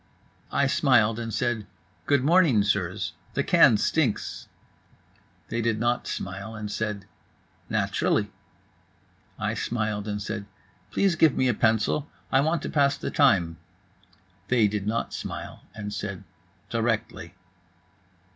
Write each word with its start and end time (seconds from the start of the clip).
I 0.51 0.65
smiled 0.65 1.19
and 1.19 1.31
said: 1.31 1.67
"Good 2.07 2.23
morning, 2.23 2.63
sirs. 2.63 3.13
The 3.35 3.43
can 3.43 3.77
stinks." 3.77 4.47
They 5.49 5.61
did 5.61 5.79
not 5.79 6.07
smile 6.07 6.55
and 6.55 6.71
said: 6.71 7.05
"Naturally." 7.69 8.31
I 9.37 9.53
smiled 9.53 10.07
and 10.07 10.19
said: 10.19 10.47
"Please 10.89 11.15
give 11.15 11.37
me 11.37 11.47
a 11.47 11.53
pencil. 11.53 12.09
I 12.31 12.41
want 12.41 12.63
to 12.63 12.69
pass 12.69 12.97
the 12.97 13.11
time." 13.11 13.57
They 14.47 14.67
did 14.67 14.87
not 14.87 15.13
smile 15.13 15.61
and 15.75 15.93
said: 15.93 16.23
"Directly." 16.71 17.35